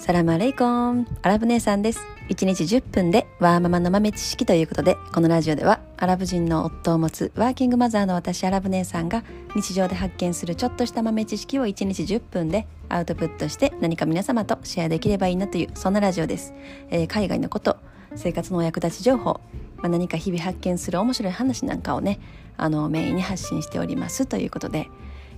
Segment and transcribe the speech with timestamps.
[0.00, 1.06] サラマレイコン。
[1.20, 2.00] アラブ姉さんです。
[2.30, 9.24] 1日10分でワーママの豆知識ということでこのラジオではアラブ人の夫を持つワーキングマザーの私アラブ姉さんが
[9.54, 16.54] 日常で発見するちょっとした豆知識を1日10分でアウトプットして何か皆様とシェアできればいいなというそんなラジオです、
[16.88, 17.76] えー、海外のこと
[18.14, 19.40] 生活のお役立ち情報、
[19.76, 22.20] まあ、何か日々発見する面白い話なんかをね
[22.56, 24.88] あのメインに発信しておりますということで、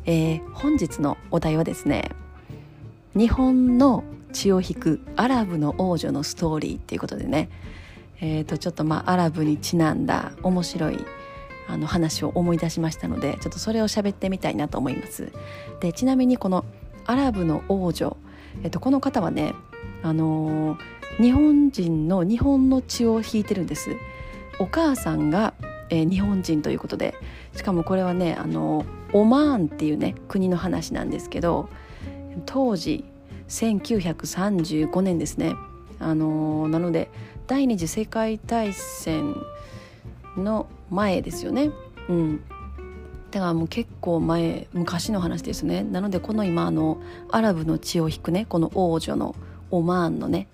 [0.07, 2.11] えー、本日のお題はですね
[3.15, 7.49] 日本の血を引くアラブの王女のストーリーっていうことでね、
[8.21, 10.99] えー、とちょっとまあアラブにちなんだ面白い
[11.69, 15.33] あの話を思い出しましたのでちょっとそれを喋ってみたいなと思います。
[15.81, 16.65] でちなみにこの
[17.07, 18.17] アラブの王女、
[18.63, 19.55] えー、とこの方はね
[20.03, 23.91] あのー、日本人の日本の血を引いてるんです。
[24.59, 25.55] お母さんが、
[25.91, 27.15] えー、日本人ということで
[27.55, 31.69] しかもこれはねあのオマーンっていうね国の話なんですけど
[32.47, 33.05] 当時
[33.49, 35.55] 1935年ですね。
[35.99, 37.11] あのなので
[37.47, 39.37] 第二次世界大戦
[40.37, 41.71] の前ですよね。
[42.09, 42.41] うん。
[43.31, 45.83] だからもう結構前昔の話ですね。
[45.85, 46.99] なのでこの今あの
[47.31, 49.35] アラブの血を引くねこの王女の
[49.71, 50.49] オマーンのね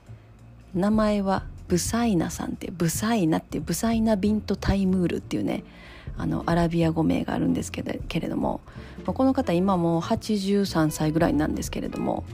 [0.74, 5.64] 名前はブサイナさんってブサイナってブサイナ・ビント・タイムールっていうね
[6.16, 8.60] あのアラビア語名があるんですけどけれども
[9.06, 12.24] この方今もう83歳ぐらいなんですけれども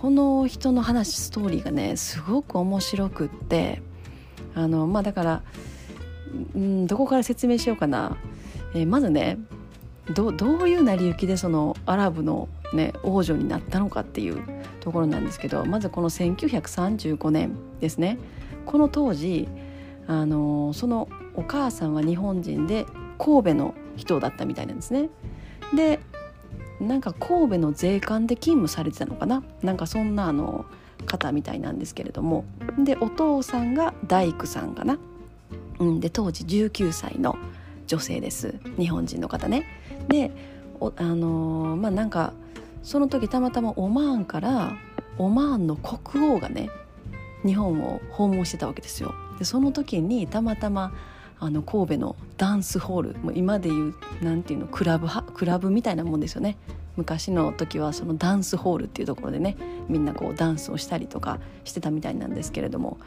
[0.00, 3.82] この人の話ストーリーがねすごく面白くって
[4.54, 5.42] あのまあだから
[6.58, 8.16] んどこから説明しようかな、
[8.74, 9.38] えー、まずね
[10.14, 14.42] どどういう成り行きでそのアラブの、ね、王女になったのかっていう
[14.80, 18.18] ところなんですけどまずこの1935年ですね
[18.66, 19.48] この当時
[20.08, 22.86] あのそのお母さんは日本人で
[23.18, 25.08] 神戸の人だったみたいなんですね。
[25.74, 26.00] で
[26.82, 29.42] なんか神戸の税関で勤務されてたのかな？
[29.62, 30.66] なんかそんなあの
[31.06, 32.44] 方みたいなんですけれども。
[32.78, 34.98] でお父さんが大工さんかな、
[35.78, 37.36] うん、で当時19歳の
[37.86, 38.54] 女性です。
[38.78, 39.64] 日本人の方ね。
[40.08, 40.30] で
[40.80, 42.32] あのー、まあなんか
[42.82, 44.76] その時たまたまオマーンから
[45.18, 46.68] オマーンの国王がね
[47.44, 49.14] 日本を訪問してたわけですよ。
[49.38, 50.92] でその時にたまたま
[51.42, 56.56] あの神戸のダンスホールもう今でいうなんていうのクラブクラブみたいなもんですよね。
[56.96, 59.56] 昔の時はそのダンスホールっていうところでね
[59.88, 62.98] みんなこうダンスをしたりとかしてたみたいなんですけれども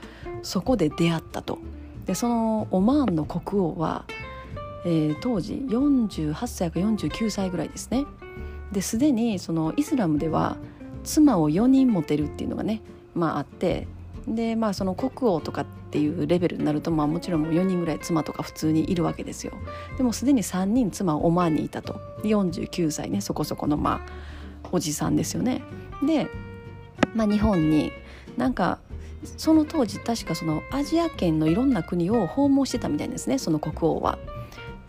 [0.44, 1.60] そこで出会ったと。
[2.06, 4.04] でそのオマーンの国王は、
[4.86, 8.06] えー、当時48歳か49歳ぐらいですね。
[8.74, 10.58] ですでにそのイスラムでは
[11.06, 12.82] 妻を4人持てるっていうのがね
[13.14, 13.88] まああって
[14.28, 19.54] でまあその国王とかっていうレベルになると、まあ、もちろんもう4人ぐらい妻とか普通にいるわけですよ。
[19.98, 22.00] でもすでに3人妻オマーにいたと。
[22.24, 24.02] 49歳ねそこそこのま
[24.64, 25.62] あおじさんですよね。
[26.06, 26.28] で、
[27.14, 27.92] まあ、日本に
[28.36, 28.80] なんか
[29.38, 33.38] その当時確かそのアジア圏のいろんな国を訪問してたみたいですね。
[33.38, 34.18] その国王は。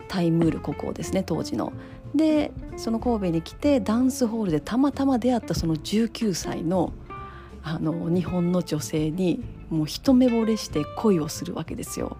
[0.07, 1.73] タイムール国王ですね当時の。
[2.15, 6.93] でその神戸に来てダンスホールでたまたま出会ったその19歳の
[7.75, 12.15] あの日本の女性にもう一目惚れして恋をするわけですよ。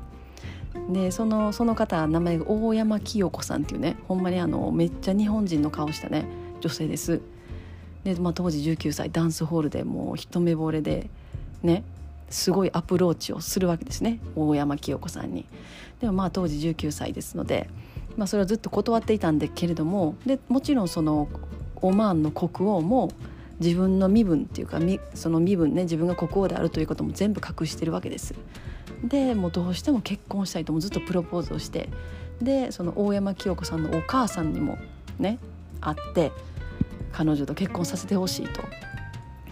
[0.89, 6.25] でそのその方名前が大山清子さんっていうねほんまにあのめっちゃ日本人の顔したね
[6.61, 7.21] 女性です。
[8.03, 11.09] で、まあ、当時19歳ダンスホールでもう一目惚れで
[11.63, 11.83] ね
[12.29, 15.45] すごいアプローチをするわけですね大山清子さんに。
[16.01, 17.69] でもまあ当時19歳ですので、
[18.17, 21.29] まあ、それをずっと断っていたんだけれどもでもちろんその
[21.77, 23.11] オマーンの国王も
[23.59, 24.79] 自分の身分っていうか
[25.13, 28.35] その身分ね自分が国王であるということも全部隠してるわけです。
[29.03, 31.89] でもうどうしても結婚したいともずっとプロポーズをして
[32.41, 34.77] でその大山清子さんのお母さんにも
[35.19, 35.39] ね
[35.81, 36.31] 会って
[37.11, 38.61] 彼女と結婚させてほしいと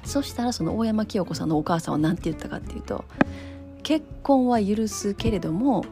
[0.04, 3.06] そしたらその大山清子さんのお母さんは何て言ったかっていうと
[3.84, 5.86] 結婚は許すけれども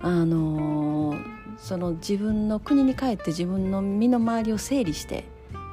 [0.00, 1.24] あのー、
[1.58, 5.24] その自分の国に帰って自分の身の回りを整理して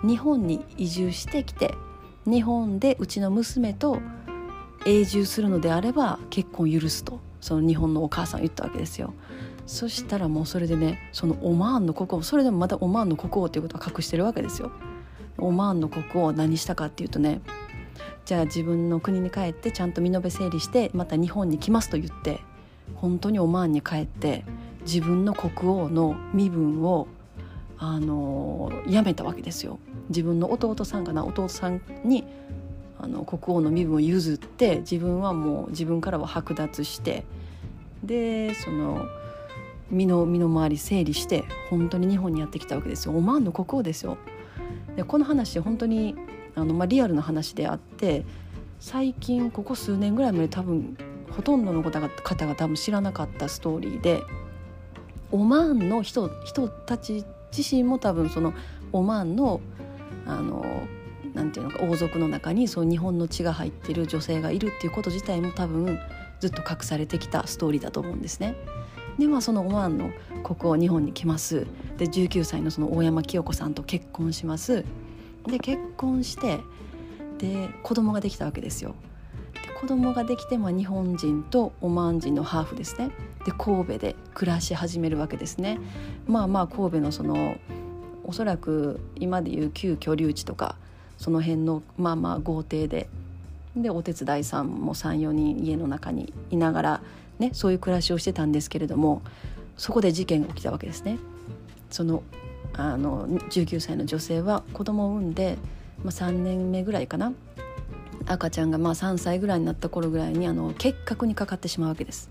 [0.08, 1.74] 日本に移住してきて
[2.26, 4.00] 日本でうちの娘と
[4.86, 9.14] 永住するのであれば結婚許すとその日本のお母さん言ったわけですよ。
[9.66, 14.72] そしたらもうそれでねそのオマーンの国王それでもまたオマーンの国王ということは隠してるわけですよ。
[15.38, 17.42] オマーンの国王は何したかっていうとね
[18.26, 22.40] じゃあ自分の国に帰ってちゃんと身延べ整理してまた日本に来ますと言って
[22.96, 24.46] 本当にオマーンに帰って
[24.82, 27.08] 自分の国王の身分を
[27.78, 29.80] あの辞めたわけですよ。
[30.10, 32.24] 自分の弟さんかな弟さんに
[33.00, 37.26] あの国王の身分を譲って自分はもう自分からは剥奪して
[38.04, 39.06] でその
[39.90, 43.14] 身の身の回り整理して本当に日本にやってきたわけですよ。
[43.16, 44.18] オマーンの国王ですよ。
[44.96, 46.16] でこの話本当に
[46.56, 48.26] あの、まあ、リアルな話であって
[48.80, 50.98] 最近ここ数年ぐらいまで多分
[51.32, 54.22] ほとんどの方が方が多分知らなかったストーリーで
[55.32, 57.24] オマーンの人人たち
[57.56, 58.54] 自身も多分その
[58.92, 59.62] オマーンの
[60.28, 60.88] あの
[61.34, 66.00] なんていうのか王族の中にそう日本の血が入ってる女性がいるっていうこと自体も多分
[66.40, 68.56] ずっと隠されてきたストーリーだと思うんですね。
[69.18, 70.12] でまあそのオマーンの
[70.44, 71.66] 国王日本に来ます
[71.98, 74.86] で19歳のその大山清子さんと結婚します
[75.48, 76.60] で結婚して
[77.40, 78.96] で子供ができたわけですよ。
[79.54, 83.10] で子供ができて、まあ、日本人とオマーン人のハーフですね
[83.46, 85.80] で神戸で暮らし始めるわけですね。
[86.28, 87.56] まあまあ神戸のその
[88.28, 90.76] おそらく今でいう旧居留地とか
[91.18, 93.10] その辺のまあまあ豪邸で
[93.76, 97.02] でお手伝いさんも34人家の中にいながら、
[97.40, 99.22] ね、そういう暮らしをしてたんですけれども
[99.78, 101.18] そこで事件が起きたわけですね。
[101.90, 102.24] その
[102.74, 105.58] あの19歳の女性は子供を産んで、
[106.04, 107.34] まあ、3年目ぐらいかな
[108.28, 112.30] 赤ちゃんがまあ3歳ぐらいになった頃ぐらいにあの結核にかかってしまうわけです。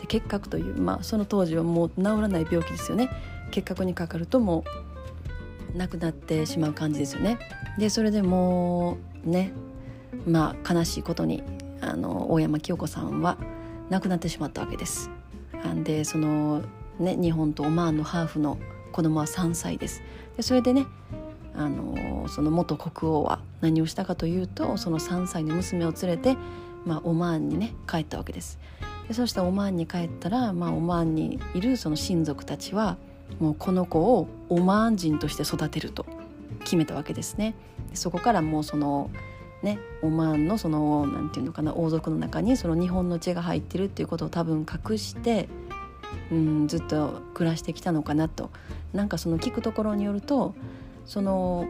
[0.00, 3.08] で結核という、まあ、その当時はもう治らない病気ですよね。
[3.50, 4.87] 結核にかかるともう
[5.74, 7.38] 亡くなってしまう感じですよね。
[7.78, 9.52] でそれでもうね
[10.26, 11.42] まあ悲しいことに
[11.80, 13.38] あの大山清子さんは
[13.90, 15.10] 亡くなってしまったわけです。
[15.84, 16.62] でその
[16.98, 18.58] ね日本とオマーンのハーフの
[18.92, 20.02] 子供は3歳です。
[20.36, 20.86] でそれでね
[21.54, 26.36] あのその元国王は何をしたかというとその3歳の娘を連れて、
[26.84, 28.58] まあ、オマーンにね帰ったわけです。
[29.08, 32.96] でそしてオマーンに帰ったら、まあ、オマーンにいるその親族たちは
[33.40, 36.06] もうこの子をオマーン人として育てると
[36.60, 37.54] 決めたわけですね。
[37.94, 39.10] そこからもうその
[39.62, 45.48] ね、オマーンのそのなんていうのかな王族の中にその日本の血が入ってるっていうことを多分隠して、
[46.30, 48.50] うん、ずっと暮らしてきたのかなと
[48.92, 50.54] なんかその聞くところによると
[51.06, 51.66] その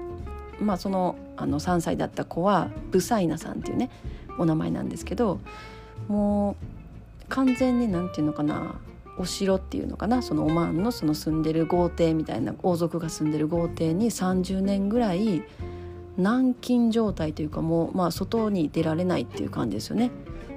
[0.60, 3.90] まあそのあの3歳だった子はブサイナさんっていうね
[4.38, 5.40] お名前なんですけど
[6.08, 8.75] もう完全になんていうのかな
[9.19, 15.43] お城っていうのかなそのオマーンのその住んでる豪邸みたいな王族が住んでる豪邸に30年ぐらい
[16.17, 20.11] 軟禁状態というかもう、まあ、外に出られないっていう感じですよね。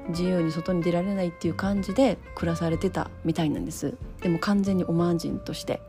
[0.10, 3.96] 自由に外に出られないっていう感じで暮らされてたみたいなんです。
[4.22, 5.82] でも完全にオマーン人として。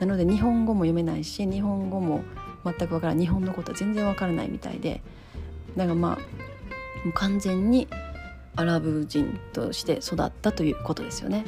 [0.00, 2.22] なので日本語も読めないし日本語も
[2.64, 3.24] 全くわからない。
[3.24, 5.00] 日本のことは全然わからないみたいで。
[5.76, 7.88] だからまあ完全に
[8.56, 11.44] アラブ人として育ったということですよね。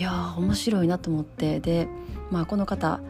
[0.00, 1.60] いや面白いなと思って。
[1.60, 1.86] で
[2.30, 3.00] まあこの方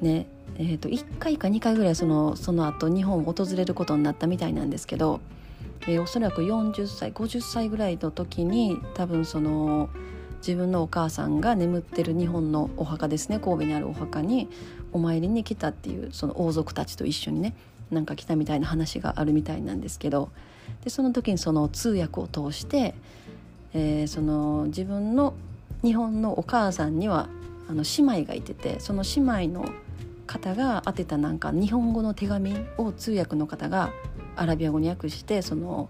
[0.00, 0.28] ね
[0.58, 5.20] えー、と1回か2回ぐらいそのその後日本を訪れることになったみたいなんですけど、
[5.82, 9.90] えー、おそらく40歳50歳ぐらいの時に多分その
[10.38, 14.48] 自分のお母さんが眠ってる日本のお墓ですね神戸にあるお墓に
[14.92, 17.54] お参りに来たっていうその王族たちと一緒にね
[17.90, 20.30] なんか来たみたいな話があるみたいなんですけど
[20.84, 22.94] でその時にその通訳を通して、
[23.74, 25.34] えー、その自分の
[25.82, 27.28] 日本のお母さんには
[27.68, 29.68] あの姉妹がいててその姉妹の
[30.26, 33.92] 方が当てたなんか日本語の手紙を通訳の方が
[34.34, 35.88] アラビア語に訳してその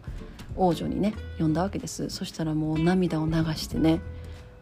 [0.56, 4.00] 王女にね読んだわけですそしたらもう涙を流してね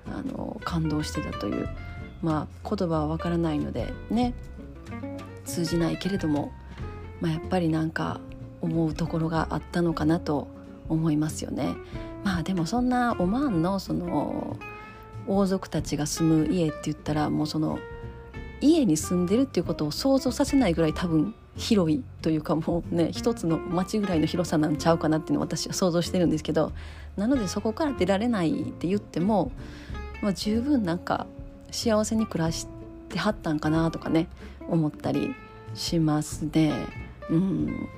[0.07, 1.69] あの感動してたという
[2.23, 4.35] まあ言葉はわからないのでね
[5.45, 6.53] 通じないけれども、
[7.21, 8.21] まあ、やっぱりなんか
[8.61, 10.49] 思うところがあったのかなと
[10.89, 11.75] 思いますよね。
[12.25, 14.57] まあでもそんなオマーンのその
[15.27, 17.79] 王族たちが住む家って言ったらもうその
[18.61, 26.73] 家に住んでるっていうことを想像させないぐらい多分広いというかもうね 一つの町ぐらいの広さなんちゃうかなっていうのを私は想像してるんですけど
[27.17, 29.53] なのでそこから出られないって言っても、
[30.23, 31.27] まあ、十分なんか
[31.71, 32.67] 幸せに暮らし
[33.09, 34.29] てはったんかなとかね
[34.69, 35.35] 思ったり
[35.75, 36.73] しますね。
[37.31, 37.89] うん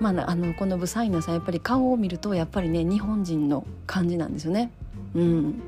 [0.00, 4.70] まあ、あのこのブサイナさんやっぱり顔を見るとやっぱりね日本人の感じなんですよね。
[5.14, 5.62] うん、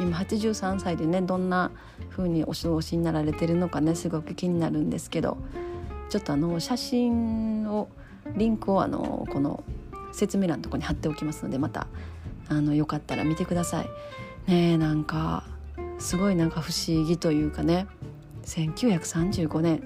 [0.00, 1.70] 今83歳でねどんな
[2.10, 5.36] 風にお過ごしになられてるのかねすごく気になるんですけど
[6.08, 7.88] ちょっとあの写真を
[8.36, 9.62] リンクをあのこの
[10.12, 11.86] 説明欄のとこに貼っておきますのでまた
[12.48, 13.86] あのよかったら見てください。
[14.46, 15.44] ねえなんか
[15.98, 17.86] すごいなんか不思議というかね
[18.44, 19.82] 1935年。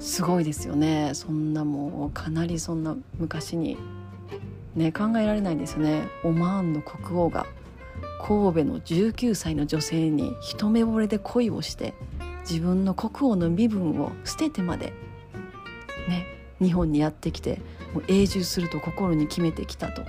[0.00, 1.10] すごいですよね。
[1.14, 3.76] そんなもうかなりそんな昔に
[4.76, 6.08] ね考えられないですよね。
[6.24, 7.46] オマーンの国王が。
[8.18, 11.94] 神戸の19歳の女性に一目惚れで恋をして
[12.48, 14.92] 自分の国王の身分を捨ててまで
[16.08, 16.26] ね
[16.60, 17.60] 日本にやってきて
[17.94, 20.02] もう永住すると心に決めてきたと。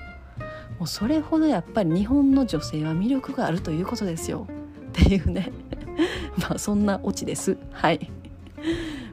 [0.80, 4.48] もうそれほどやっぱり日本の女性は魅力があるということですよ。
[4.90, 5.52] っていうね。
[6.40, 7.58] まあそんなオチです。
[7.72, 8.10] はい。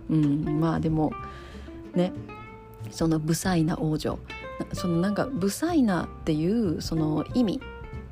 [0.09, 1.13] うんまあでも
[1.95, 2.13] ね
[2.91, 4.19] その不細な王女。
[4.73, 7.61] そのなんかブサイナっていうその意味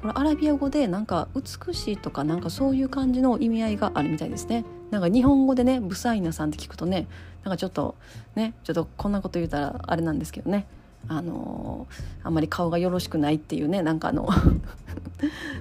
[0.04, 4.66] これアラビア語でなんか美しいとかなんかそういう感じの意味合いがあるみたいですね。
[4.90, 7.06] なんか日本語でねブサイナさんって聞くとね
[7.42, 7.94] なんかちょっと
[8.34, 10.66] ねちょっとこんなこと言うたらあれなんですけどね。
[11.08, 11.86] あの
[12.22, 14.28] あんまり顔がよろしくないっていうねなんかあの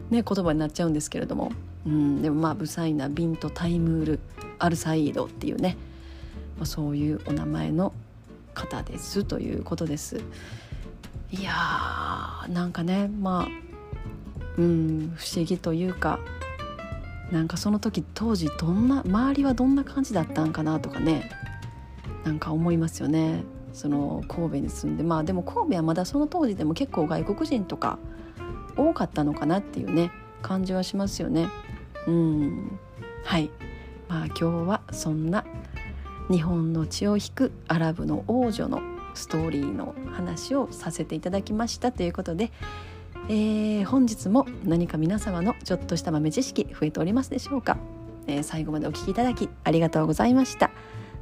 [0.09, 1.53] ね言葉になっちゃうんですけれども、
[1.85, 4.19] うん、でもまあブサイナビント・タイムール・
[4.59, 5.77] アルサイードっていうね、
[6.57, 7.93] まあ、そういうお名前の
[8.53, 10.21] 方ですということです。
[11.31, 13.72] いやーなんかねまあ
[14.57, 16.19] うん不思議というか
[17.31, 21.31] なんかその時当時どんな周りはどんな感じだったんかなとかね
[22.23, 23.43] なんか思いますよね。
[23.73, 25.03] その神戸に住んで。
[25.03, 27.97] まあでも神戸はまだその当時でも結構外国人とか
[28.77, 31.49] 多かったのかなっていうね感じはしますよね。
[32.07, 32.79] うん。
[33.25, 33.49] はい。
[34.07, 35.43] まあ今日はそんな
[36.29, 38.81] 日本の血を引くアラブの王女の
[39.15, 42.51] ストーリーの話をさせていただきましたということで、
[43.29, 47.77] えー、本日も何か皆様のちょっとした豆知識増えておりますでしょうか、
[48.27, 50.71] えー、最後までお聴きいただきありがとうございました。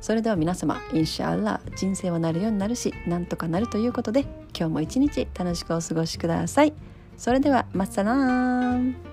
[0.02, 4.22] それでは皆様インシャアラ人生はなるようになるしなんとかなるということで
[4.58, 6.74] 今日も一日楽しくお過ごしください。
[7.18, 9.11] それではまッサラーン